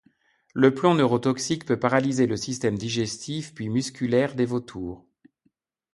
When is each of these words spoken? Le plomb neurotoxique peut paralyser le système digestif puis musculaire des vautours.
Le 0.55 0.73
plomb 0.73 0.95
neurotoxique 0.95 1.63
peut 1.65 1.79
paralyser 1.79 2.25
le 2.25 2.35
système 2.35 2.75
digestif 2.75 3.53
puis 3.53 3.69
musculaire 3.69 4.33
des 4.33 4.45
vautours. 4.45 5.05